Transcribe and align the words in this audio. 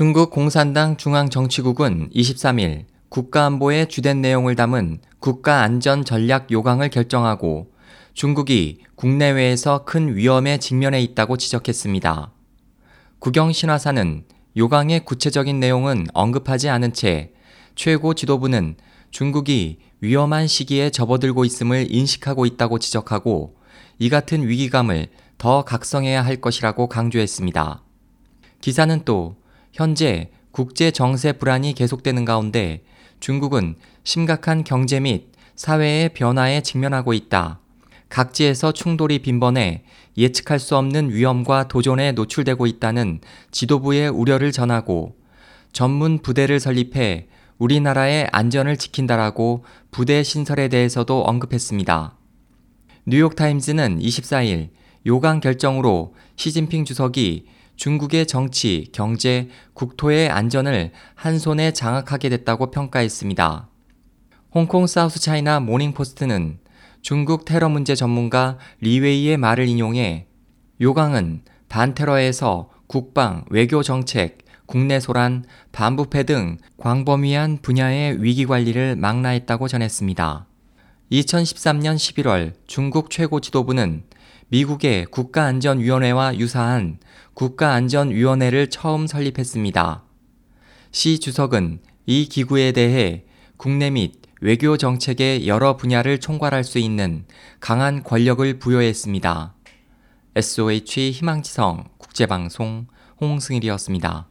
중국 0.00 0.30
공산당 0.30 0.96
중앙정치국은 0.96 2.08
23일 2.14 2.86
국가안보의 3.10 3.90
주된 3.90 4.22
내용을 4.22 4.56
담은 4.56 5.02
국가안전 5.18 6.06
전략 6.06 6.50
요강을 6.50 6.88
결정하고 6.88 7.70
중국이 8.14 8.80
국내외에서 8.94 9.84
큰 9.84 10.16
위험에 10.16 10.56
직면해 10.56 11.02
있다고 11.02 11.36
지적했습니다. 11.36 12.32
국영신화사는 13.18 14.24
요강의 14.56 15.04
구체적인 15.04 15.60
내용은 15.60 16.06
언급하지 16.14 16.70
않은 16.70 16.94
채 16.94 17.34
최고 17.74 18.14
지도부는 18.14 18.76
중국이 19.10 19.80
위험한 20.00 20.46
시기에 20.46 20.88
접어들고 20.88 21.44
있음을 21.44 21.88
인식하고 21.94 22.46
있다고 22.46 22.78
지적하고 22.78 23.58
이 23.98 24.08
같은 24.08 24.48
위기감을 24.48 25.08
더 25.36 25.62
각성해야 25.66 26.24
할 26.24 26.36
것이라고 26.36 26.88
강조했습니다. 26.88 27.82
기사는 28.62 29.02
또 29.04 29.39
현재 29.72 30.30
국제 30.50 30.90
정세 30.90 31.32
불안이 31.32 31.74
계속되는 31.74 32.24
가운데 32.24 32.82
중국은 33.20 33.76
심각한 34.02 34.64
경제 34.64 34.98
및 35.00 35.28
사회의 35.54 36.08
변화에 36.10 36.62
직면하고 36.62 37.12
있다. 37.12 37.60
각지에서 38.08 38.72
충돌이 38.72 39.20
빈번해 39.20 39.84
예측할 40.18 40.58
수 40.58 40.76
없는 40.76 41.10
위험과 41.10 41.68
도전에 41.68 42.12
노출되고 42.12 42.66
있다는 42.66 43.20
지도부의 43.52 44.08
우려를 44.08 44.50
전하고 44.52 45.16
전문 45.72 46.18
부대를 46.18 46.58
설립해 46.58 47.28
우리나라의 47.58 48.28
안전을 48.32 48.76
지킨다라고 48.76 49.64
부대 49.90 50.22
신설에 50.22 50.68
대해서도 50.68 51.22
언급했습니다. 51.22 52.16
뉴욕타임즈는 53.06 54.00
24일 54.00 54.70
요강 55.06 55.40
결정으로 55.40 56.14
시진핑 56.36 56.84
주석이 56.84 57.46
중국의 57.80 58.26
정치, 58.26 58.88
경제, 58.92 59.48
국토의 59.72 60.28
안전을 60.28 60.92
한 61.14 61.38
손에 61.38 61.72
장악하게 61.72 62.28
됐다고 62.28 62.70
평가했습니다. 62.70 63.70
홍콩 64.54 64.86
사우스 64.86 65.18
차이나 65.18 65.60
모닝포스트는 65.60 66.58
중국 67.00 67.46
테러 67.46 67.70
문제 67.70 67.94
전문가 67.94 68.58
리웨이의 68.80 69.38
말을 69.38 69.66
인용해 69.66 70.26
요강은 70.78 71.40
반테러에서 71.70 72.68
국방, 72.86 73.46
외교 73.48 73.82
정책, 73.82 74.40
국내 74.66 75.00
소란, 75.00 75.46
반부패 75.72 76.24
등 76.24 76.58
광범위한 76.76 77.60
분야의 77.62 78.22
위기 78.22 78.44
관리를 78.44 78.96
망라했다고 78.96 79.68
전했습니다. 79.68 80.46
2013년 81.12 81.96
11월 81.96 82.52
중국 82.66 83.08
최고 83.08 83.40
지도부는 83.40 84.04
미국의 84.52 85.06
국가안전위원회와 85.06 86.36
유사한 86.38 86.98
국가안전위원회를 87.34 88.68
처음 88.68 89.06
설립했습니다. 89.06 90.02
시 90.90 91.20
주석은 91.20 91.80
이 92.06 92.28
기구에 92.28 92.72
대해 92.72 93.24
국내 93.56 93.90
및 93.90 94.14
외교 94.40 94.76
정책의 94.76 95.46
여러 95.46 95.76
분야를 95.76 96.18
총괄할 96.18 96.64
수 96.64 96.80
있는 96.80 97.26
강한 97.60 98.02
권력을 98.02 98.58
부여했습니다. 98.58 99.54
SOH 100.34 101.12
희망지성 101.12 101.84
국제방송 101.98 102.86
홍승일이었습니다. 103.20 104.26